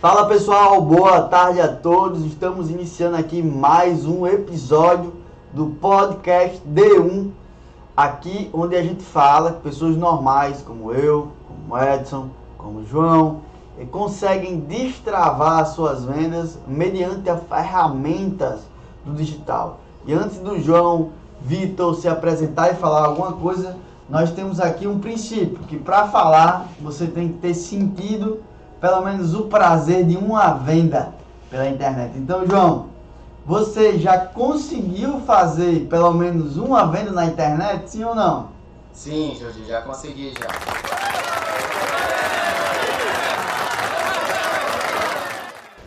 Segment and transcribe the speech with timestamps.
[0.00, 2.24] Fala pessoal, boa tarde a todos.
[2.24, 5.12] Estamos iniciando aqui mais um episódio
[5.52, 7.32] do podcast D1,
[7.96, 13.40] aqui onde a gente fala que pessoas normais como eu, como Edson, como João,
[13.90, 18.60] conseguem destravar suas vendas mediante as ferramentas
[19.04, 19.80] do digital.
[20.06, 21.10] E antes do João
[21.42, 23.76] Vitor se apresentar e falar alguma coisa,
[24.08, 28.46] nós temos aqui um princípio que para falar você tem que ter sentido
[28.80, 31.12] pelo menos o prazer de uma venda
[31.50, 32.16] pela internet.
[32.16, 32.86] Então, João,
[33.44, 38.48] você já conseguiu fazer pelo menos uma venda na internet, sim ou não?
[38.92, 40.48] Sim, Jorge, já consegui já.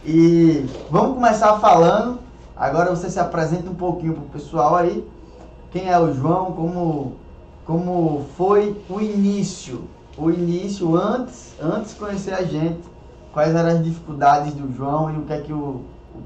[0.03, 2.19] E vamos começar falando.
[2.55, 5.07] Agora você se apresenta um pouquinho pro pessoal aí.
[5.71, 6.51] Quem é o João?
[6.53, 7.16] Como
[7.66, 9.88] como foi o início?
[10.17, 12.87] O início antes, antes de conhecer a gente,
[13.31, 15.85] quais eram as dificuldades do João e o que é que o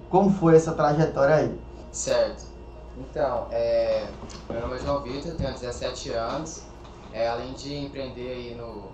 [0.10, 1.60] como foi essa trajetória aí?
[1.92, 2.46] Certo.
[2.98, 4.08] Então, é,
[4.50, 6.64] meu nome é João Vitor, tenho 17 anos.
[7.14, 8.90] É, além de empreender aí no.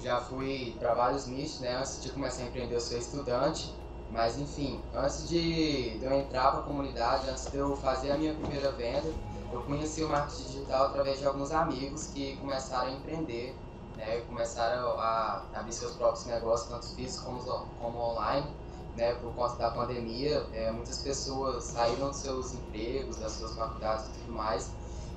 [0.00, 1.76] Já fui para vários nichos, né?
[1.76, 3.74] Antes de começar a empreender, eu sou estudante.
[4.10, 8.18] Mas enfim, antes de, de eu entrar para a comunidade, antes de eu fazer a
[8.18, 9.08] minha primeira venda,
[9.50, 13.56] eu conheci o marketing digital através de alguns amigos que começaram a empreender,
[14.02, 14.22] né?
[14.26, 18.46] Começaram a abrir seus próprios negócios, tanto físicos como, como online.
[18.94, 24.04] Né, por conta da pandemia, é, muitas pessoas saíram dos seus empregos, das suas faculdades
[24.04, 24.70] e tudo mais,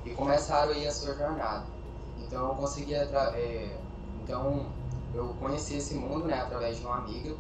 [0.05, 1.65] e começaram aí a sua jornada.
[2.17, 3.77] Então eu consegui, é,
[4.23, 4.65] então
[5.13, 7.35] eu conheci esse mundo, né, através de uma amiga,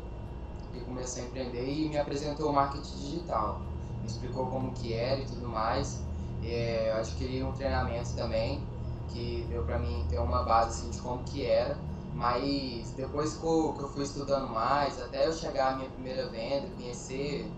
[0.73, 3.61] que começou a empreender e me apresentou o marketing digital.
[4.01, 6.01] Me explicou como que era e tudo mais.
[6.43, 8.61] É, eu adquiri um treinamento também
[9.09, 11.77] que deu para mim ter uma base assim, de como que era.
[12.13, 16.27] Mas depois que eu, que eu, fui estudando mais, até eu chegar à minha primeira
[16.29, 17.51] venda, conhecer,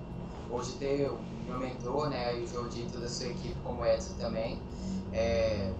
[0.49, 4.15] hoje ter o meu mentor, né, o Jordi e toda a sua equipe como Edson
[4.15, 4.59] também,
[5.13, 5.71] é,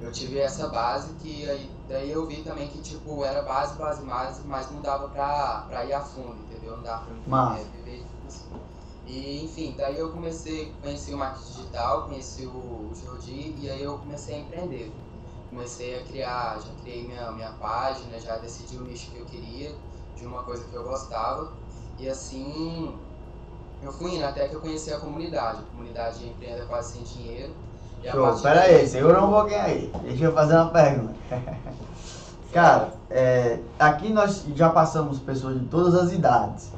[0.00, 4.04] eu tive essa base que aí, daí eu vi também que tipo era base, base,
[4.04, 6.76] base, mas não dava pra, pra ir a fundo, entendeu?
[6.76, 8.48] Não dava pra mim é, viver assim.
[9.10, 13.98] E enfim, daí eu comecei, conheci o marketing digital, conheci o Jordi e aí eu
[13.98, 14.92] comecei a empreender.
[15.48, 19.74] Comecei a criar, já criei minha, minha página, já decidi o nicho que eu queria,
[20.16, 21.52] de uma coisa que eu gostava.
[21.98, 22.96] E assim
[23.82, 27.02] eu fui indo até que eu conheci a comunidade, a comunidade de empreenda quase sem
[27.02, 27.52] dinheiro
[28.02, 29.92] Show, pera aí, segura um pouquinho aí.
[30.02, 31.14] Deixa eu fazer uma pergunta.
[32.50, 36.72] Cara, é, aqui nós já passamos pessoas de todas as idades.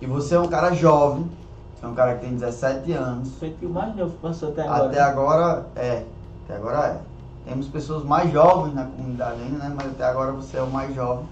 [0.00, 1.30] E você é um cara jovem,
[1.82, 3.34] é um cara que tem 17 anos.
[3.38, 4.86] Foi que o mais novo passou até agora.
[4.86, 5.02] Até né?
[5.02, 6.04] agora é.
[6.44, 7.00] Até agora é.
[7.48, 9.72] Temos pessoas mais jovens na comunidade ainda, né?
[9.74, 11.26] Mas até agora você é o mais jovem.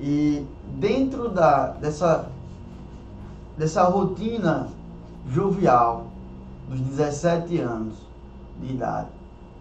[0.00, 0.46] E
[0.76, 2.28] dentro da, dessa,
[3.56, 4.68] dessa rotina
[5.28, 6.06] jovial,
[6.68, 7.94] dos 17 anos
[8.60, 9.08] de idade,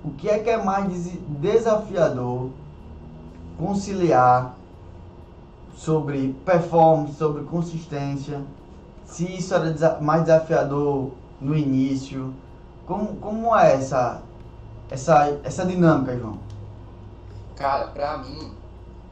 [0.03, 2.49] o que é que é mais desafiador
[3.57, 4.56] conciliar
[5.77, 8.43] sobre performance, sobre consistência,
[9.05, 12.33] se isso era mais desafiador no início,
[12.85, 14.23] como, como é essa,
[14.89, 16.39] essa, essa dinâmica, João?
[17.55, 18.57] Cara, pra mim,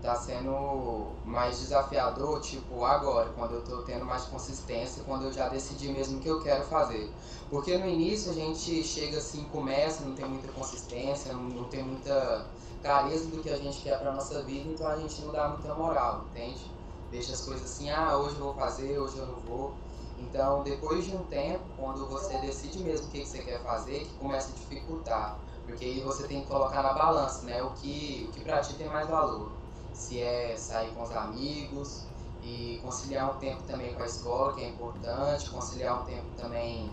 [0.01, 5.47] tá sendo mais desafiador, tipo, agora, quando eu tô tendo mais consistência, quando eu já
[5.49, 7.11] decidi mesmo o que eu quero fazer.
[7.49, 11.83] Porque no início a gente chega assim, começa, não tem muita consistência, não, não tem
[11.83, 12.47] muita
[12.85, 15.73] clareza do que a gente quer pra nossa vida, então a gente não dá muita
[15.73, 16.71] moral, entende?
[17.09, 19.73] Deixa as coisas assim, ah, hoje eu vou fazer, hoje eu não vou.
[20.19, 24.13] Então, depois de um tempo, quando você decide mesmo o que, você quer fazer, que
[24.17, 25.39] começa a dificultar.
[25.65, 27.63] Porque aí você tem que colocar na balança, né?
[27.63, 29.51] O que, o que pra ti tem mais valor
[29.91, 32.03] se é sair com os amigos
[32.43, 36.91] e conciliar um tempo também com a escola, que é importante, conciliar um tempo também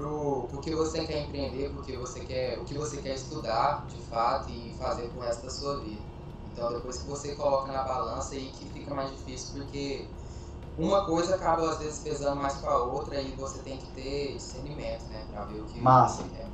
[0.00, 4.00] pro, pro que você quer empreender, porque você quer, o que você quer estudar de
[4.04, 6.00] fato e fazer pro resto da sua vida.
[6.52, 10.06] Então depois que você coloca na balança aí que fica mais difícil, porque
[10.78, 14.34] uma coisa acaba às vezes pesando mais com a outra e você tem que ter
[14.34, 16.22] discernimento, né, para ver o que Massa.
[16.22, 16.46] você quer.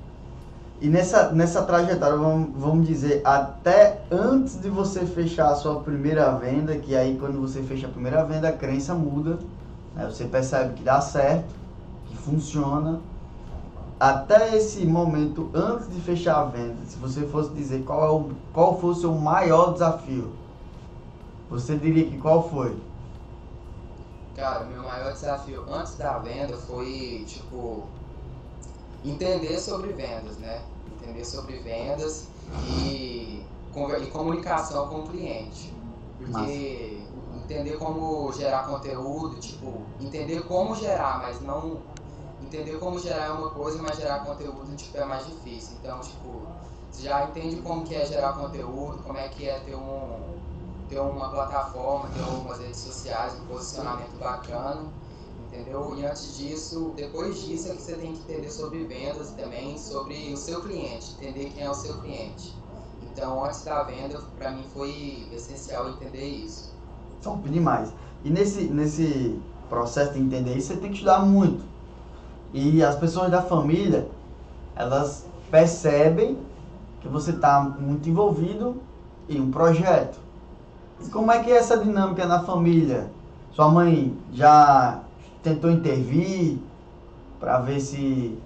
[0.79, 6.31] E nessa, nessa trajetória, vamos, vamos dizer, até antes de você fechar a sua primeira
[6.33, 9.39] venda, que aí quando você fecha a primeira venda, a crença muda,
[9.95, 10.05] né?
[10.05, 11.55] você percebe que dá certo,
[12.07, 13.01] que funciona.
[13.99, 18.31] Até esse momento, antes de fechar a venda, se você fosse dizer qual, é o,
[18.53, 20.33] qual foi o seu maior desafio,
[21.49, 22.77] você diria que qual foi?
[24.35, 27.85] Cara, meu maior desafio antes da venda foi, tipo,
[29.03, 30.61] entender sobre vendas, né?
[31.01, 32.29] Entender sobre vendas
[32.69, 33.43] e,
[34.03, 35.73] e comunicação com o cliente.
[36.19, 37.01] Porque
[37.35, 41.79] entender como gerar conteúdo, tipo, entender como gerar, mas não
[42.47, 45.77] entender como gerar é uma coisa, mas gerar conteúdo tipo, é mais difícil.
[45.81, 46.43] Então, tipo,
[46.91, 50.37] você já entende como que é gerar conteúdo, como é que é ter um
[50.89, 54.85] ter uma plataforma, ter algumas redes sociais, um posicionamento bacana,
[55.47, 55.95] entendeu?
[55.99, 60.33] E antes disso, depois disso é que você tem que entender sobre vendas também, sobre
[60.33, 62.55] o seu cliente, entender quem é o seu cliente.
[63.03, 66.73] Então, antes da venda, para mim foi essencial entender isso.
[67.21, 67.93] Top demais.
[68.25, 71.65] E nesse, nesse processo de entender isso, você tem que estudar muito.
[72.59, 74.09] E as pessoas da família,
[74.75, 76.39] elas percebem
[77.03, 78.81] que você está muito envolvido
[79.29, 80.19] em um projeto.
[80.99, 83.11] E como é que é essa dinâmica na família?
[83.53, 85.03] Sua mãe já
[85.43, 86.59] tentou intervir
[87.39, 88.39] para ver se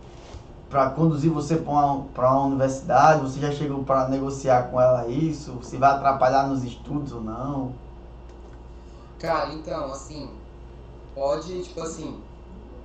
[0.69, 5.57] para conduzir você para uma, uma universidade, você já chegou para negociar com ela isso,
[5.63, 7.73] se vai atrapalhar nos estudos ou não?
[9.21, 10.31] Cara, então, assim,
[11.15, 12.21] pode, tipo assim,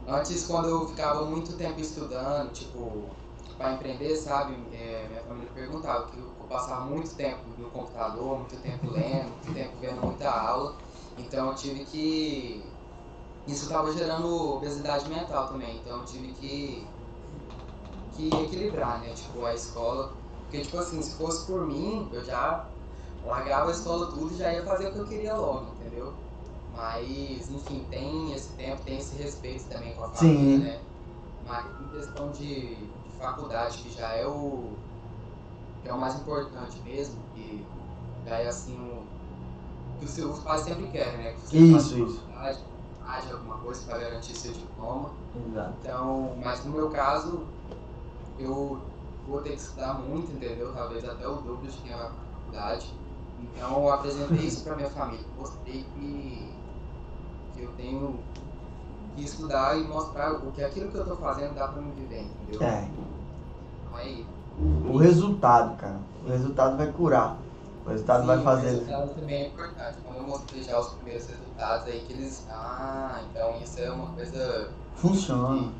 [0.08, 3.10] antes quando eu ficava muito tempo estudando, tipo,
[3.58, 8.56] para empreender, sabe, é, minha família perguntava que eu, passava muito tempo no computador, muito
[8.62, 10.76] tempo lendo, muito tempo vendo muita aula,
[11.18, 12.64] então eu tive que
[13.48, 16.88] isso estava gerando obesidade mental também, então eu tive que,
[18.16, 20.14] que equilibrar, né, tipo, a escola.
[20.44, 22.66] Porque, tipo assim, se fosse por mim, eu já
[23.26, 26.14] largava a escola tudo e já ia fazer o que eu queria logo, entendeu?
[26.76, 30.64] Mas, enfim, tem esse tempo, tem esse respeito também com a família, Sim.
[30.64, 30.80] né?
[31.48, 34.74] Mas em questão de, de, faculdade, que já é o
[35.82, 37.66] que é o mais importante mesmo, que
[38.26, 39.06] já é assim o
[40.00, 41.34] que os, pais sempre querem, né?
[41.34, 42.24] Que você isso, isso
[43.08, 45.12] haja alguma coisa para garantir seu diploma.
[45.48, 45.74] Exato.
[45.82, 47.44] Então, mas no meu caso,
[48.40, 48.82] eu
[49.28, 50.74] vou ter que estudar muito, entendeu?
[50.74, 52.94] Talvez até o dobro de quem para a faculdade.
[53.40, 55.26] Então, eu apresentei isso para minha família.
[55.38, 56.55] Mostrei que
[57.64, 58.20] eu tenho
[59.16, 62.24] que estudar e mostrar o que aquilo que eu estou fazendo dá para me viver,
[62.24, 62.68] entendeu?
[62.68, 62.88] É.
[62.88, 64.26] Então, aí.
[64.90, 66.00] O resultado, cara.
[66.26, 67.38] O resultado vai curar.
[67.86, 68.68] O resultado Sim, vai fazer.
[68.68, 69.98] O resultado também é importante.
[70.04, 72.46] Quando eu mostrei já os primeiros resultados aí, que eles.
[72.50, 74.72] Ah, então isso é uma coisa.
[74.96, 75.72] Funciona.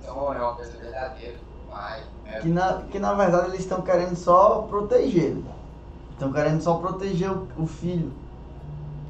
[0.00, 1.38] Então é uma coisa verdadeira.
[1.68, 2.40] Mas, é...
[2.40, 5.36] que, na, que na verdade eles estão querendo só proteger.
[6.12, 8.12] Estão querendo só proteger o, o filho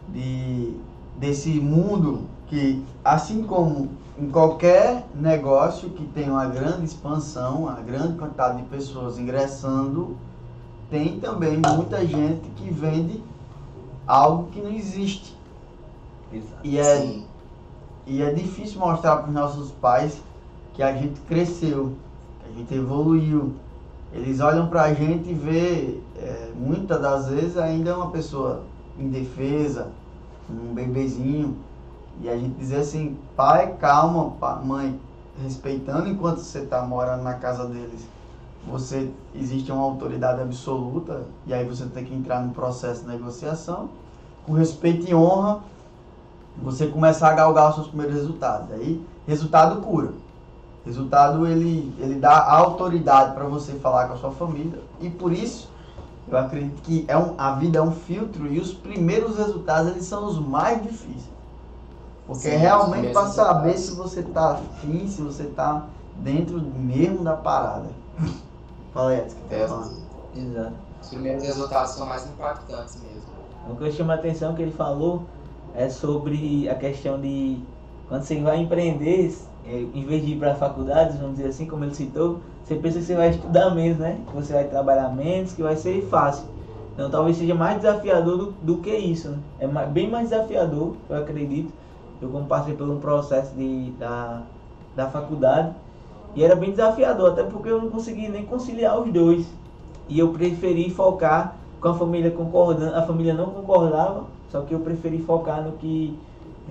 [0.09, 0.77] de,
[1.19, 8.17] desse mundo que, assim como em qualquer negócio que tem uma grande expansão, uma grande
[8.17, 10.17] quantidade de pessoas ingressando,
[10.91, 13.23] tem também muita gente que vende
[14.07, 15.37] algo que não existe.
[16.33, 16.61] Exato.
[16.63, 17.21] E é,
[18.07, 20.23] e é difícil mostrar para os nossos pais
[20.75, 21.95] que a gente cresceu,
[22.41, 23.55] que a gente evoluiu.
[24.13, 28.63] Eles olham para a gente e vê, é, muitas das vezes, ainda uma pessoa
[28.99, 29.89] indefesa,
[30.51, 31.57] um bebezinho.
[32.21, 35.01] E a gente diz assim, pai, calma, pai, mãe,
[35.43, 38.07] respeitando enquanto você está morando na casa deles
[38.67, 43.89] você existe uma autoridade absoluta e aí você tem que entrar no processo de negociação.
[44.45, 45.61] Com respeito e honra
[46.61, 48.73] você começar a galgar os seus primeiros resultados.
[48.73, 50.13] Aí resultado cura.
[50.85, 54.81] Resultado ele ele dá autoridade para você falar com a sua família.
[55.01, 55.71] E por isso
[56.29, 60.05] eu acredito que é um, a vida é um filtro e os primeiros resultados eles
[60.05, 61.37] são os mais difíceis
[62.27, 67.37] porque Sim, realmente para saber se você está afim se você está dentro mesmo da
[67.37, 67.89] parada
[68.97, 69.95] Fala aí, que tá falando.
[70.35, 70.73] Exato.
[71.03, 73.21] Os primeiros resultados são mais impactantes mesmo.
[73.69, 75.25] O que eu chamo a atenção que ele falou
[75.75, 77.63] é sobre a questão de
[78.09, 81.67] quando você vai empreender, é, em vez de ir para a faculdade, vamos dizer assim,
[81.67, 84.19] como ele citou, você pensa que você vai estudar menos, né?
[84.27, 86.45] Que você vai trabalhar menos, que vai ser fácil.
[86.95, 89.39] Então talvez seja mais desafiador do, do que isso, né?
[89.61, 91.73] É mais, bem mais desafiador, eu acredito.
[92.21, 94.43] Eu como passei por um processo de, da,
[94.97, 95.77] da faculdade,
[96.35, 99.47] e era bem desafiador, até porque eu não conseguia nem conciliar os dois.
[100.09, 104.81] E eu preferi focar com a família concordando, a família não concordava, só que eu
[104.81, 106.19] preferi focar no que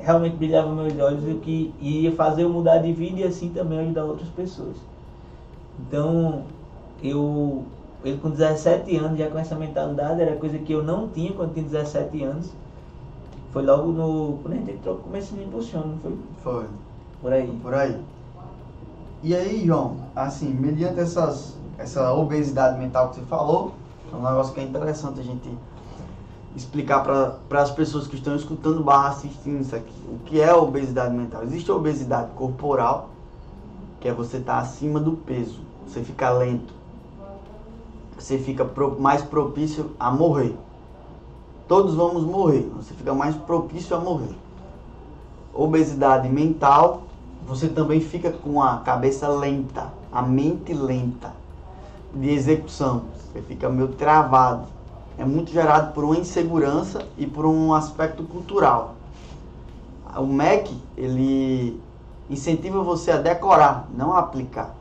[0.01, 3.49] realmente brilhava meus olhos e o que ia fazer eu mudar de vida e assim
[3.49, 4.75] também ajudar outras pessoas.
[5.79, 6.43] Então,
[7.03, 7.65] eu
[8.05, 11.53] ele com 17 anos já com essa mentalidade, era coisa que eu não tinha quando
[11.55, 12.51] tinha 17 anos.
[13.51, 14.37] Foi logo no.
[14.43, 16.17] Quando a gente entrou, começou a me impulsionar, não foi?
[16.43, 16.65] Foi.
[17.19, 17.59] Por aí.
[17.63, 17.99] Por aí.
[19.23, 23.73] E aí, João, assim, mediante essas, essa obesidade mental que você falou,
[24.13, 25.49] é um negócio que é interessante a gente
[26.55, 29.93] explicar para as pessoas que estão escutando barra assistindo isso aqui.
[30.07, 31.41] O que é obesidade mental?
[31.41, 33.09] Existe a obesidade corporal,
[34.05, 36.71] que é você estar tá acima do peso, você fica lento,
[38.15, 38.63] você fica
[38.99, 40.55] mais propício a morrer.
[41.67, 42.69] todos vamos morrer.
[42.77, 44.35] Você fica mais propício a morrer.
[45.51, 47.05] Obesidade mental,
[47.47, 51.33] você também fica com a cabeça lenta, a mente lenta
[52.13, 53.05] de execução.
[53.15, 54.67] Você fica meio travado.
[55.17, 58.93] É muito gerado por uma insegurança e por um aspecto cultural.
[60.15, 61.83] O MEC, ele
[62.29, 64.75] incentiva você a decorar, não a aplicar.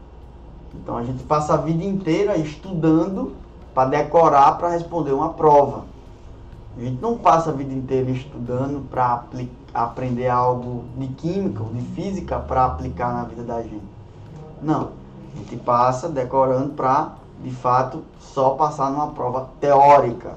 [0.75, 3.35] Então a gente passa a vida inteira estudando
[3.75, 5.85] para decorar para responder uma prova.
[6.77, 9.25] A gente não passa a vida inteira estudando para
[9.73, 13.83] aprender algo de química ou de física para aplicar na vida da gente.
[14.61, 14.91] Não.
[15.35, 20.33] A gente passa decorando para, de fato, só passar numa prova teórica.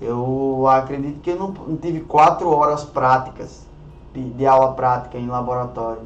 [0.00, 3.64] Eu acredito que eu não, tive quatro horas práticas
[4.12, 6.02] de, de, aula prática em laboratório.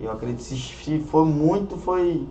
[0.00, 2.26] Eu acredito que se foi muito, foi,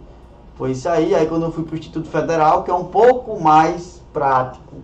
[0.55, 1.15] foi isso aí.
[1.15, 4.75] Aí quando eu fui para o Instituto Federal, que é um pouco mais prático.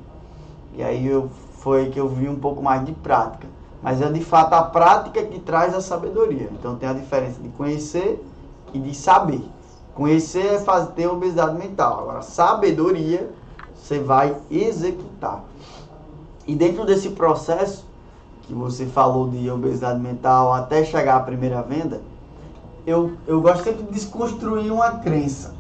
[0.74, 1.30] E aí eu
[1.62, 3.48] foi que eu vi um pouco mais de prática.
[3.84, 6.50] Mas é de fato a prática que traz a sabedoria.
[6.52, 8.24] Então tem a diferença de conhecer
[8.74, 9.44] e de saber.
[9.94, 12.02] Conhecer é fazer, ter obesidade mental.
[12.02, 13.30] Agora, sabedoria,
[13.76, 15.44] você vai executar.
[16.48, 17.86] E dentro desse processo
[18.44, 22.02] que você falou de obesidade mental até chegar à primeira venda,
[22.92, 25.56] eu, eu gosto sempre de desconstruir uma crença.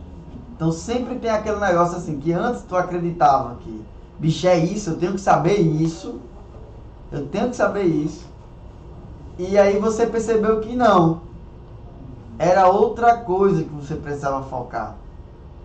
[0.55, 3.83] Então sempre tem aquele negócio assim, que antes tu acreditava que
[4.21, 6.19] bicho, é isso, eu tenho que saber isso.
[7.11, 8.25] Eu tenho que saber isso.
[9.37, 11.21] E aí você percebeu que não.
[12.37, 14.95] Era outra coisa que você precisava focar.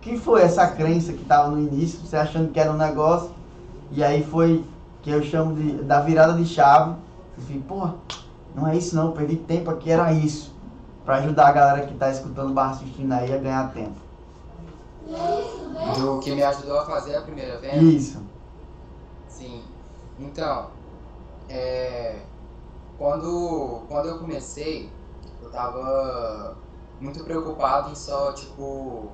[0.01, 3.29] Que foi essa crença que estava no início, você achando que era um negócio,
[3.91, 4.63] e aí foi
[5.03, 6.95] que eu chamo de da virada de chave.
[7.37, 7.95] Você fica, porra,
[8.55, 10.53] não é isso não, perdi tempo aqui, era isso.
[11.07, 13.95] Para ajudar a galera que está escutando o bar assistindo aí a ganhar tempo.
[15.97, 17.77] Do que me ajudou a fazer a primeira venda?
[17.77, 18.21] Isso.
[19.29, 19.63] Sim.
[20.19, 20.67] Então,
[21.47, 22.19] é,
[22.97, 24.91] quando, quando eu comecei,
[25.41, 26.57] eu tava
[26.99, 29.09] muito preocupado em só, tipo,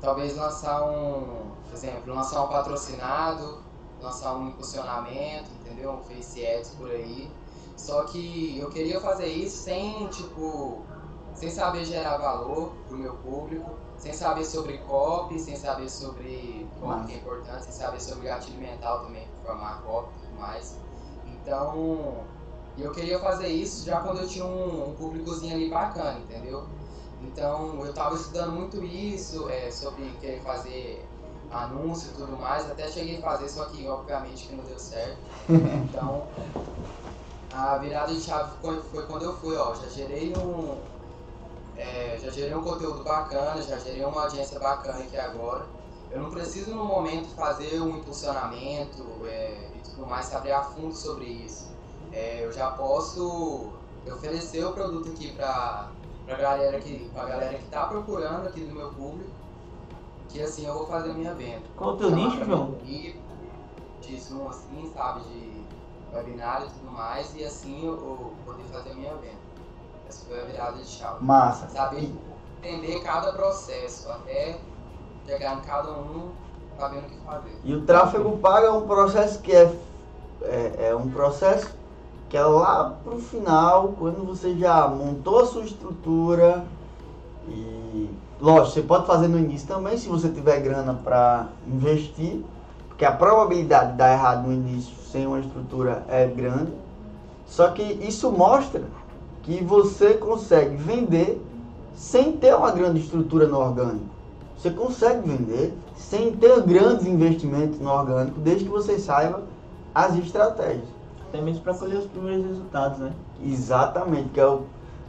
[0.00, 3.58] talvez lançar um, por exemplo, lançar um patrocinado,
[4.00, 5.94] lançar um impulsionamento, entendeu?
[5.94, 7.28] Um face ads por aí.
[7.76, 10.84] Só que eu queria fazer isso sem, tipo,
[11.34, 17.06] sem saber gerar valor pro meu público, sem saber sobre copy, sem saber sobre como
[17.06, 20.78] que é importante, sem saber sobre gatilho mental também, formar copy e tudo mais.
[21.26, 22.24] Então,
[22.78, 26.66] eu queria fazer isso já quando eu tinha um, um públicozinho ali bacana, entendeu?
[27.22, 31.04] Então, eu estava estudando muito isso, é, sobre querer fazer
[31.50, 35.18] anúncio e tudo mais, até cheguei a fazer, só que obviamente que não deu certo.
[35.48, 36.26] Então,
[37.52, 40.76] a virada de chave foi, foi quando eu fui, ó, já gerei um,
[41.76, 45.66] é, já gerei um conteúdo bacana, já gerei uma audiência bacana aqui agora.
[46.10, 50.94] Eu não preciso no momento fazer um impulsionamento é, e tudo mais, saber a fundo
[50.94, 51.72] sobre isso.
[52.12, 53.72] É, eu já posso
[54.06, 55.90] oferecer o produto aqui para
[56.28, 59.30] a galera que pra galera que está procurando aqui do meu público,
[60.28, 61.62] que assim eu vou fazer a minha venda.
[61.76, 62.72] Qual o teu nicho, João?
[62.82, 65.64] De Zoom assim, sabe, de
[66.14, 69.43] webinar e tudo mais, e assim eu, eu poder fazer a minha venda.
[70.14, 71.24] Essa foi a virada de chave.
[71.24, 71.68] Massa.
[71.68, 72.12] Saber
[72.62, 74.58] entender cada processo, até
[75.26, 76.28] chegar em cada um
[76.78, 77.60] sabendo o que fazer.
[77.64, 79.74] E o tráfego pago é um processo que é,
[80.42, 81.74] é, é um processo
[82.28, 86.64] que é lá pro final, quando você já montou a sua estrutura
[87.48, 92.42] e lógico, você pode fazer no início também, se você tiver grana para investir,
[92.88, 96.72] porque a probabilidade de dar errado no início sem uma estrutura é grande.
[97.46, 98.82] Só que isso mostra
[99.44, 101.40] que você consegue vender
[101.94, 104.06] sem ter uma grande estrutura no orgânico.
[104.56, 109.42] Você consegue vender sem ter grandes investimentos no orgânico, desde que você saiba
[109.94, 110.88] as estratégias.
[111.28, 113.12] Até mesmo para colher os primeiros resultados, né?
[113.44, 114.62] Exatamente, que é o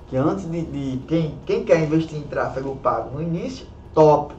[0.08, 4.36] que antes de, de quem, quem quer investir em tráfego pago no início, top.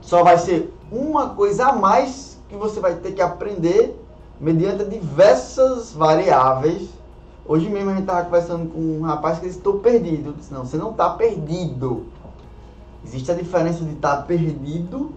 [0.00, 3.98] Só vai ser uma coisa a mais que você vai ter que aprender
[4.40, 6.88] mediante diversas variáveis
[7.50, 10.28] Hoje mesmo a gente estava conversando com um rapaz que disse, estou perdido.
[10.28, 12.06] Eu disse, não, você não está perdido.
[13.04, 15.10] Existe a diferença de estar tá perdido,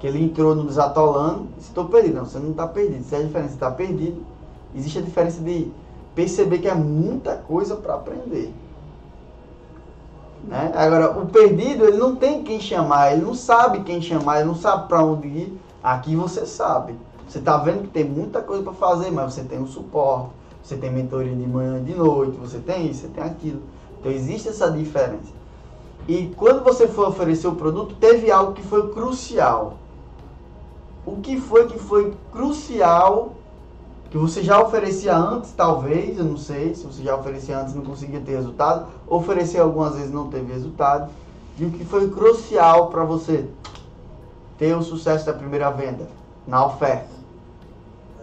[0.00, 2.16] que ele entrou no desatolando, e estou perdido.
[2.16, 3.04] Não, você não está perdido.
[3.04, 4.20] Se é a diferença de estar tá perdido,
[4.74, 5.70] existe a diferença de
[6.12, 8.52] perceber que é muita coisa para aprender.
[10.42, 10.72] Né?
[10.74, 14.56] Agora, o perdido, ele não tem quem chamar, ele não sabe quem chamar, ele não
[14.56, 15.60] sabe para onde ir.
[15.84, 16.96] Aqui você sabe.
[17.28, 20.76] Você está vendo que tem muita coisa para fazer, mas você tem o suporte você
[20.76, 23.62] tem mentoria de manhã e de noite, você tem isso, você tem aquilo.
[23.98, 25.32] Então existe essa diferença.
[26.06, 29.78] E quando você for oferecer o produto, teve algo que foi crucial.
[31.04, 33.34] O que foi que foi crucial
[34.10, 37.82] que você já oferecia antes, talvez, eu não sei, se você já oferecia antes não
[37.82, 41.10] conseguia ter resultado, oferecer algumas vezes não teve resultado,
[41.58, 43.46] e o que foi crucial para você
[44.56, 46.08] ter o sucesso da primeira venda,
[46.46, 47.17] na oferta.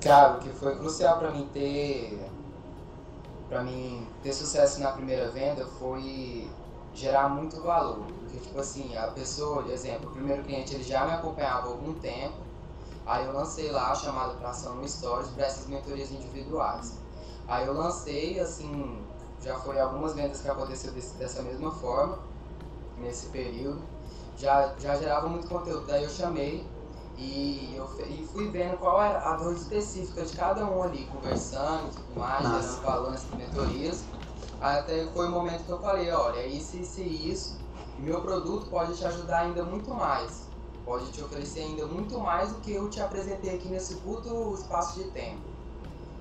[0.06, 2.30] Cara, o que foi crucial para mim ter
[3.50, 6.48] para mim ter sucesso na primeira venda foi
[6.94, 8.06] gerar muito valor.
[8.20, 11.72] Porque, tipo assim, a pessoa, por exemplo, o primeiro cliente ele já me acompanhava há
[11.72, 12.36] algum tempo,
[13.04, 17.00] aí eu lancei lá a chamada para ação no Stories para essas mentorias individuais.
[17.48, 19.04] Aí eu lancei, assim,
[19.42, 22.20] já foi algumas vendas que aconteceu desse, dessa mesma forma,
[23.00, 23.82] nesse período.
[24.38, 26.64] Já, já gerava muito conteúdo, daí eu chamei
[27.16, 31.88] e, eu, e fui vendo qual era a dor específica de cada um ali, conversando
[31.90, 32.82] e tudo mais, Nossa.
[32.82, 34.12] balanço de mentorias.
[34.60, 37.66] Até foi o momento que eu falei, olha, isso, isso e isso,
[37.98, 40.54] e meu produto pode te ajudar ainda muito mais.
[40.84, 44.96] Pode te oferecer ainda muito mais do que eu te apresentei aqui nesse curto espaço
[45.04, 45.58] de tempo.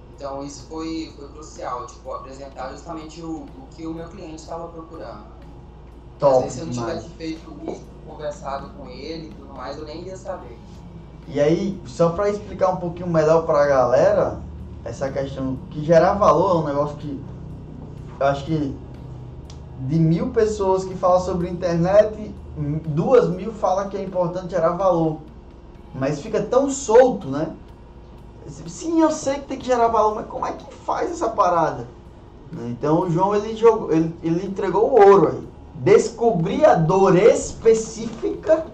[0.08, 4.68] Então isso foi, foi crucial, tipo, apresentar justamente o, o que o meu cliente estava
[4.70, 5.32] procurando.
[6.24, 9.76] Às Top vezes se eu não tivesse feito isso, conversado com ele e tudo mais,
[9.78, 10.68] eu nem ia saber.
[11.28, 14.40] E aí, só para explicar um pouquinho melhor para a galera,
[14.84, 17.20] essa questão que gerar valor é um negócio que
[18.20, 18.76] eu acho que
[19.80, 22.32] de mil pessoas que falam sobre internet,
[22.86, 25.18] duas mil falam que é importante gerar valor.
[25.94, 27.50] Mas fica tão solto, né?
[28.66, 31.86] Sim, eu sei que tem que gerar valor, mas como é que faz essa parada?
[32.52, 35.48] Então o João ele jogou, ele, ele entregou o ouro aí.
[35.76, 38.66] Descobrir a dor específica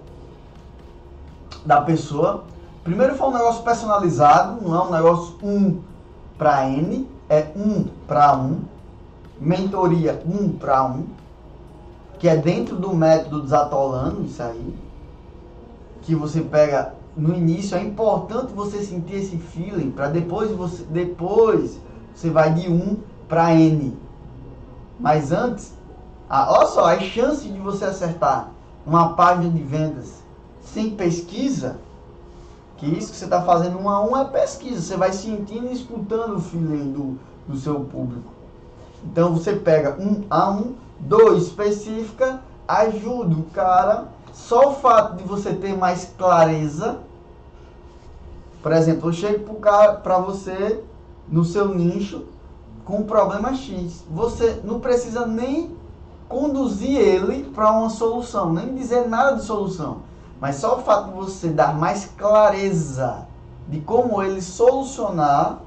[1.64, 2.44] da pessoa.
[2.82, 5.80] Primeiro foi um negócio personalizado, não é um negócio um
[6.38, 8.62] para N, é um para um.
[9.38, 11.06] Mentoria um para um,
[12.18, 14.74] que é dentro do método desatolando isso aí.
[16.02, 21.78] Que você pega no início, é importante você sentir esse feeling para depois você depois
[22.14, 23.96] você vai de um para N.
[24.98, 25.72] Mas antes,
[26.28, 28.50] ah, olha só, as chances de você acertar
[28.86, 30.20] uma página de vendas
[30.72, 31.78] sem pesquisa,
[32.76, 35.72] que isso que você está fazendo um a um é pesquisa, você vai sentindo e
[35.72, 38.32] escutando o feeling do, do seu público.
[39.04, 44.08] Então você pega um a um, dois específica, ajuda o cara.
[44.32, 47.00] Só o fato de você ter mais clareza.
[48.62, 50.82] Por exemplo, eu chego para você
[51.28, 52.26] no seu nicho
[52.84, 54.04] com um problema X.
[54.10, 55.74] Você não precisa nem
[56.28, 60.09] conduzir ele para uma solução, nem dizer nada de solução.
[60.40, 63.26] Mas só o fato de você dar mais clareza
[63.68, 65.60] de como ele solucionar,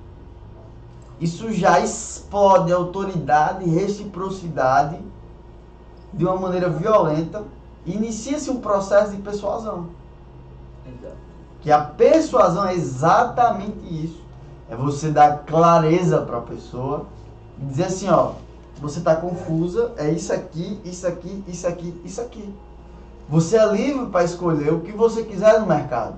[1.19, 4.97] isso já explode autoridade e reciprocidade
[6.11, 7.43] de uma maneira violenta.
[7.85, 9.87] Inicia-se um processo de persuasão.
[10.85, 11.15] Exato.
[11.61, 14.21] Que a persuasão é exatamente isso.
[14.69, 17.05] É você dar clareza para a pessoa
[17.61, 18.33] e dizer assim, ó,
[18.81, 22.53] você está confusa, é isso aqui, isso aqui, isso aqui, isso aqui.
[23.29, 26.15] Você é livre para escolher o que você quiser no mercado.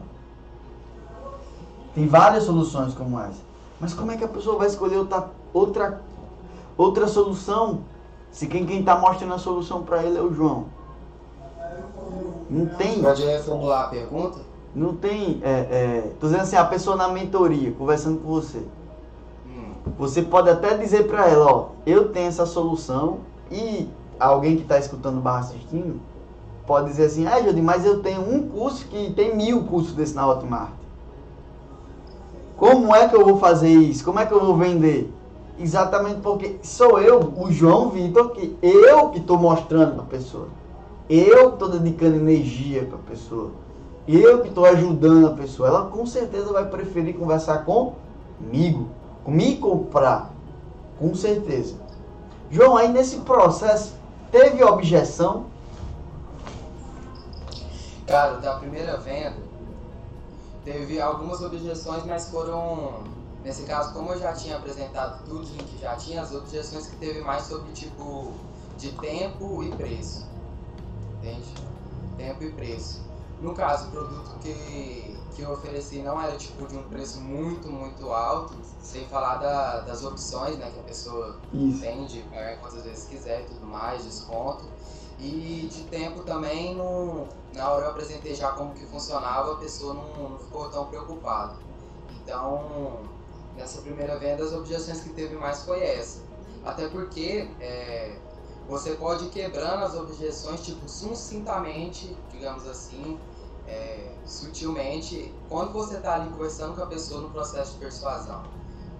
[1.93, 3.41] Tem várias soluções como essa.
[3.79, 6.01] Mas como é que a pessoa vai escolher outra, outra,
[6.77, 7.81] outra solução
[8.31, 10.65] se quem quem está mostrando a solução para ele é o João?
[12.49, 13.01] Não tem.
[13.01, 14.39] Pode reformular a pergunta?
[14.73, 15.39] Não tem.
[15.41, 18.61] É, é, tô dizendo assim, a pessoa na mentoria, conversando com você.
[19.47, 19.71] Hum.
[19.97, 23.87] Você pode até dizer para ela, ó, eu tenho essa solução e
[24.19, 26.01] alguém que está escutando barra assistindo
[26.65, 30.15] pode dizer assim, ah, Jodi, mas eu tenho um curso que tem mil cursos desse
[30.15, 30.71] na Hotmart.
[32.57, 34.03] Como é que eu vou fazer isso?
[34.03, 35.13] Como é que eu vou vender?
[35.59, 40.47] Exatamente porque sou eu, o João Vitor, que eu que estou mostrando para a pessoa.
[41.09, 43.51] Eu que estou dedicando energia para a pessoa.
[44.07, 45.67] Eu que estou ajudando a pessoa.
[45.67, 48.87] Ela com certeza vai preferir conversar comigo.
[49.27, 50.31] Me comprar.
[50.99, 51.75] Com certeza.
[52.49, 53.95] João, aí nesse processo,
[54.31, 55.45] teve objeção?
[58.07, 59.37] Cara, da primeira venda,
[60.63, 63.03] teve algumas objeções, mas foram.
[63.43, 67.21] Nesse caso, como eu já tinha apresentado tudo que já tinha, as objeções que teve
[67.21, 68.33] mais sobre tipo
[68.77, 70.25] de tempo e preço.
[71.19, 71.53] Entende?
[72.17, 73.01] Tempo e preço.
[73.39, 77.67] No caso, o produto que, que eu ofereci não era tipo de um preço muito,
[77.69, 81.81] muito alto, sem falar da- das opções né, que a pessoa Isso.
[81.81, 84.63] tem de pagar quantas vezes quiser e tudo mais, desconto.
[85.19, 89.93] E de tempo também, não, na hora eu apresentei já como que funcionava, a pessoa
[89.93, 91.55] não, não ficou tão preocupada.
[92.21, 92.99] Então,
[93.55, 96.21] nessa primeira venda, as objeções que teve mais foi essa.
[96.65, 98.17] Até porque é,
[98.67, 103.17] você pode ir quebrando as objeções, tipo, sucintamente, digamos assim,
[103.67, 108.43] é, sutilmente, quando você está ali conversando com a pessoa no processo de persuasão.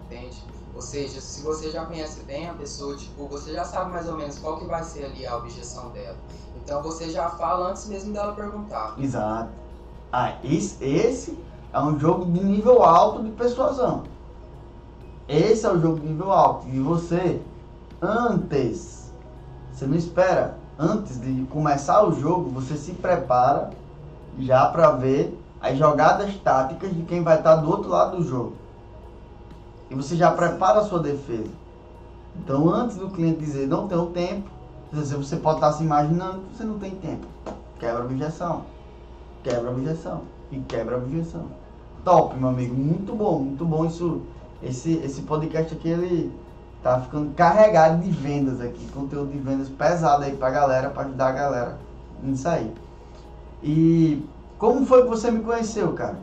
[0.06, 0.41] entende?
[0.76, 4.18] Ou seja, se você já conhece bem a pessoa, tipo, você já sabe mais ou
[4.18, 6.18] menos qual que vai ser ali a objeção dela.
[6.62, 8.94] Então você já fala antes mesmo dela perguntar.
[9.00, 9.52] Exato.
[10.12, 11.40] Ah, esse, esse
[11.72, 14.04] é um jogo de nível alto de persuasão.
[15.30, 16.68] Esse é o jogo de nível alto.
[16.68, 17.42] E você,
[18.02, 19.14] antes,
[19.72, 23.72] você não espera, antes de começar o jogo, você se prepara
[24.40, 28.64] já para ver as jogadas táticas de quem vai estar do outro lado do jogo.
[29.89, 31.52] E você já prepara a sua defesa.
[32.38, 34.50] Então, antes do cliente dizer não tenho tempo,
[34.91, 37.28] você pode estar se imaginando que você não tem tempo.
[37.80, 38.63] Quebra a objeção.
[39.43, 40.21] Quebra a objeção.
[40.52, 41.45] E quebra a objeção.
[42.04, 42.76] Top, meu amigo.
[42.76, 44.21] Muito bom, muito bom isso.
[44.63, 46.32] Esse, esse podcast aqui, ele
[46.82, 48.88] tá ficando carregado de vendas aqui.
[48.91, 51.78] Conteúdo de vendas pesado aí pra galera, pra ajudar a galera
[52.24, 52.74] nisso aí.
[53.62, 54.24] E
[54.58, 56.17] como foi que você me conheceu, cara?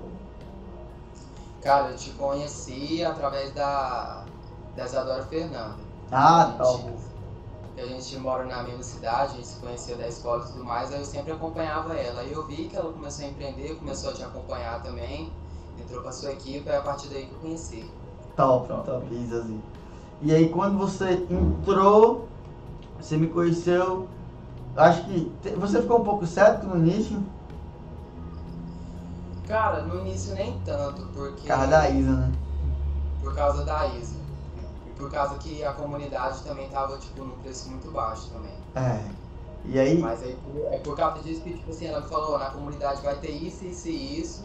[1.62, 4.24] Cara, eu te conheci através da,
[4.74, 5.76] da Isadora Fernanda.
[6.10, 6.92] Ah, top.
[7.76, 10.64] Que a gente mora na mesma cidade, a gente se conhecia da escola e tudo
[10.64, 12.20] mais, aí eu sempre acompanhava ela.
[12.20, 15.32] Aí eu vi que ela começou a empreender, começou a te acompanhar também,
[15.80, 17.88] entrou pra sua equipe, é a partir daí que eu conheci.
[18.36, 19.14] Top, top, top.
[19.14, 19.62] Isazinho.
[20.20, 22.28] E aí quando você entrou,
[23.00, 24.08] você me conheceu,
[24.76, 27.22] acho que você ficou um pouco cético no início?
[29.46, 31.42] Cara, no início nem tanto, porque.
[31.42, 32.32] Por causa da Isa, né?
[33.20, 34.16] Por causa da Isa.
[34.86, 38.54] E por causa que a comunidade também tava, tipo, num preço muito baixo também.
[38.74, 39.22] É.
[39.64, 39.98] E aí?
[39.98, 40.36] Mas aí,
[40.72, 43.64] é por causa disso que, tipo assim, ela me falou, na comunidade vai ter isso,
[43.64, 44.44] isso e isso,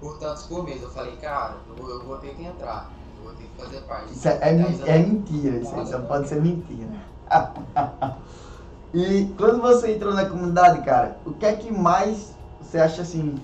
[0.00, 0.80] por tantos por mês.
[0.80, 3.80] Eu falei, cara, eu vou, eu vou ter que entrar, eu vou ter que fazer
[3.82, 4.12] parte.
[4.12, 6.88] Isso é, é, é mentira, isso, isso pode ser mentira.
[8.94, 13.40] e quando você entrou na comunidade, cara, o que é que mais você acha assim,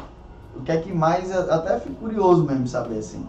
[0.61, 3.27] o que é que mais, até fico curioso mesmo saber assim,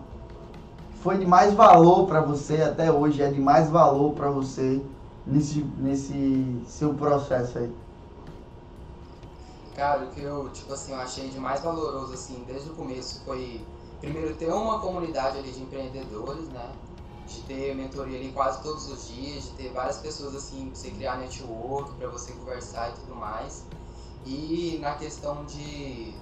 [1.02, 4.82] foi de mais valor para você até hoje, é de mais valor para você
[5.26, 7.74] nesse, nesse seu processo aí?
[9.76, 13.24] Cara, o que eu, tipo assim, eu achei de mais valoroso, assim, desde o começo
[13.24, 13.62] foi,
[14.02, 16.70] primeiro, ter uma comunidade ali de empreendedores, né?
[17.26, 20.92] De ter mentoria ali quase todos os dias, de ter várias pessoas, assim, pra você
[20.92, 23.66] criar network, para você conversar e tudo mais.
[24.26, 26.14] E na questão de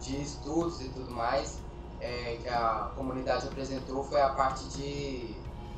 [0.00, 1.60] de estudos e tudo mais
[2.00, 5.34] é, que a comunidade apresentou foi a parte de,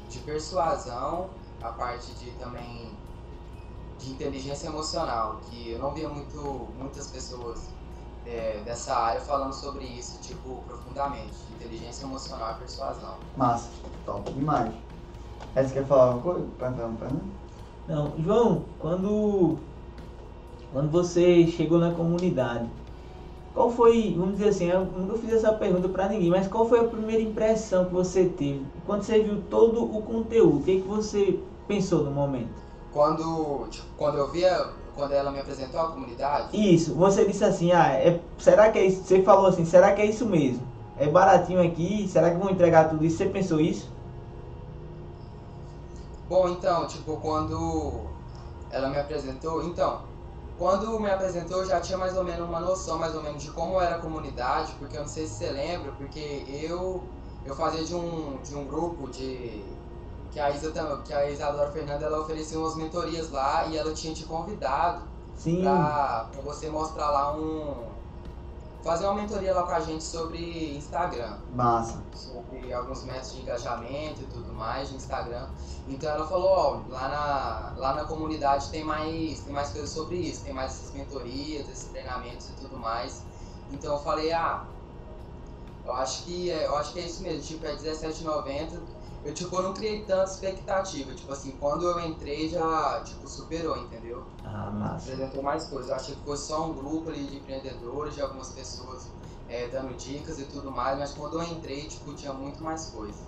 [0.09, 1.31] de persuasão,
[1.61, 2.91] a parte de também
[3.99, 7.69] de inteligência emocional, que eu não via muito, muitas pessoas
[8.27, 13.15] é, dessa área falando sobre isso, tipo, profundamente, inteligência emocional e persuasão.
[13.37, 13.69] Massa,
[14.05, 14.73] top demais.
[15.55, 16.49] Você quer falar alguma coisa?
[17.87, 19.59] Não, João, quando,
[20.73, 22.69] quando você chegou na comunidade,
[23.55, 26.81] qual foi, vamos dizer assim, eu nunca fiz essa pergunta para ninguém, mas qual foi
[26.81, 30.59] a primeira impressão que você teve quando você viu todo o conteúdo?
[30.59, 31.39] O que, que você
[31.69, 32.49] pensou no momento?
[32.93, 36.49] Quando, tipo, quando eu via, quando ela me apresentou a comunidade?
[36.53, 39.05] Isso, você disse assim, ah, é, será que é isso?
[39.05, 40.67] Você falou assim, será que é isso mesmo?
[40.97, 43.19] É baratinho aqui, será que vão entregar tudo isso?
[43.19, 43.91] Você pensou isso?
[46.27, 48.07] Bom, então, tipo, quando
[48.71, 50.01] ela me apresentou, então,
[50.63, 53.51] quando me apresentou, eu já tinha mais ou menos uma noção mais ou menos de
[53.51, 57.03] como era a comunidade, porque eu não sei se você lembra, porque eu
[57.45, 59.65] eu fazia de um, de um grupo de
[60.31, 60.71] que a Isa
[61.05, 65.03] que a Isadora Fernanda ela oferecia umas mentorias lá e ela tinha te convidado
[66.31, 67.92] para você mostrar lá um
[68.83, 71.39] fazer uma mentoria lá com a gente sobre Instagram.
[71.55, 72.03] Massa.
[72.15, 75.49] Sobre alguns métodos de engajamento e tudo mais de Instagram.
[75.89, 80.17] Então ela falou, ó, lá na, lá na comunidade tem mais, tem mais coisas sobre
[80.17, 83.23] isso, tem mais essas mentorias, esses treinamentos e tudo mais.
[83.73, 84.65] Então eu falei, ah,
[85.85, 88.79] eu acho que é, eu acho que é isso mesmo, tipo, é R$17,90.
[89.25, 91.15] Eu tipo, eu não criei tanta expectativa.
[91.15, 94.25] Tipo assim, quando eu entrei já, tipo, superou, entendeu?
[94.45, 95.13] Ah, massa.
[95.13, 95.91] Apresentou mais coisas.
[95.91, 99.07] Eu achei que fosse só um grupo ali de empreendedores, de algumas pessoas
[99.49, 103.21] é, dando dicas e tudo mais, mas quando eu entrei, tipo, tinha muito mais coisa.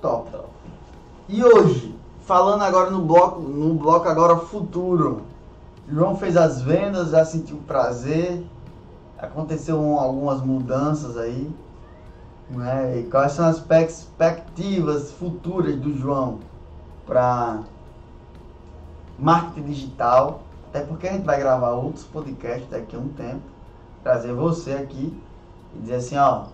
[0.00, 0.30] Top.
[0.30, 0.48] Top.
[1.28, 5.22] E hoje, falando agora no bloco, no bloco agora futuro.
[5.88, 8.46] João fez as vendas, já sentiu prazer.
[9.18, 11.52] Aconteceu algumas mudanças aí.
[12.50, 13.00] Né?
[13.00, 16.40] E quais são as perspectivas futuras do João
[17.06, 17.62] para
[19.18, 20.42] marketing digital?
[20.68, 23.42] Até porque a gente vai gravar outros podcasts daqui a um tempo.
[24.02, 25.16] Trazer você aqui
[25.74, 26.46] e dizer assim, ó,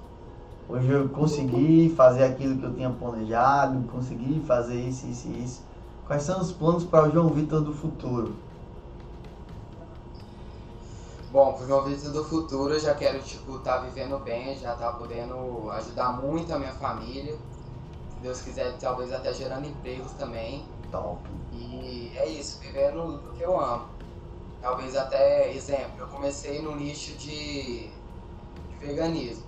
[0.71, 5.63] Hoje eu consegui fazer aquilo que eu tinha planejado, consegui fazer isso, isso e isso.
[6.07, 8.35] Quais são os planos para o João Vitor do futuro?
[11.31, 14.57] Bom, para o João Vitor do futuro eu já quero, tipo, estar tá vivendo bem,
[14.57, 17.37] já estar tá podendo ajudar muito a minha família,
[18.23, 20.67] Deus quiser, talvez até gerando empregos também.
[20.91, 21.21] Top.
[21.53, 23.89] E é isso, vivendo do que eu amo.
[24.63, 29.45] Talvez até, exemplo, eu comecei no nicho de, de veganismo.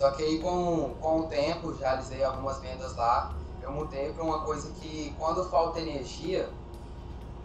[0.00, 4.24] Só que aí com, com o tempo, já realizei algumas vendas lá, eu mudei para
[4.24, 6.48] uma coisa que quando falta energia,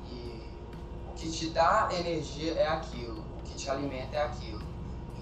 [0.09, 0.41] e
[1.11, 4.61] o que te dá energia é aquilo, o que te alimenta é aquilo.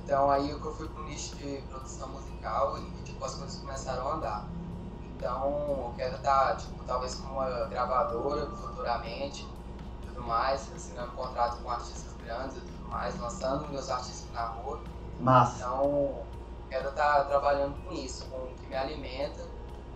[0.04, 4.14] Então aí eu fui pro nicho de produção musical e tipo, as coisas começaram a
[4.16, 4.48] andar.
[5.16, 9.48] Então eu quero estar, tipo, talvez com uma gravadora futuramente,
[10.06, 14.82] tudo mais, assinando contrato com artistas grandes e tudo mais, lançando meus artistas na rua.
[15.20, 15.58] Massa.
[15.58, 16.22] Então
[16.70, 19.42] quero estar trabalhando com isso, com o que me alimenta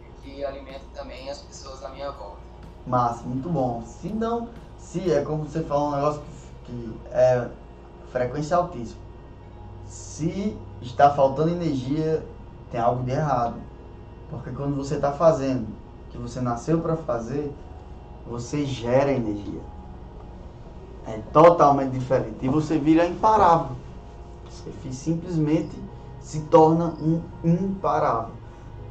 [0.02, 2.38] e que alimenta também as pessoas à minha volta.
[2.86, 3.84] Massa, muito bom.
[3.86, 7.50] Se não, se é como você falou, um negócio que, que é
[8.12, 9.00] frequência altíssima.
[9.86, 12.26] Se está faltando energia,
[12.72, 13.56] tem algo de errado.
[14.30, 17.54] Porque quando você está fazendo o que você nasceu para fazer,
[18.30, 19.62] você gera energia.
[21.08, 22.38] É totalmente diferente.
[22.42, 23.78] E você vira imparável.
[24.50, 25.72] Você simplesmente
[26.20, 28.32] se torna um imparável.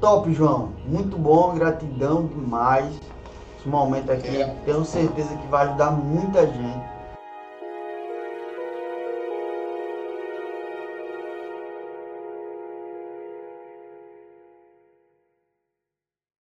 [0.01, 0.71] Top, João.
[0.87, 2.99] Muito bom, gratidão demais.
[3.59, 4.57] Esse momento aqui, É.
[4.65, 6.96] tenho certeza que vai ajudar muita gente.